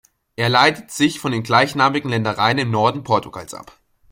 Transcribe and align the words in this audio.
Er 0.35 0.49
leitet 0.49 0.89
sich 0.89 1.19
von 1.19 1.31
den 1.31 1.43
gleichnamigen 1.43 2.09
Ländereien 2.09 2.57
im 2.57 2.71
Norden 2.71 3.03
Portugals 3.03 3.53
ab. 3.53 3.77